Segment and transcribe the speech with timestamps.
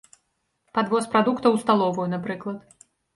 [0.77, 2.57] Падвоз прадуктаў у сталовую, напрыклад.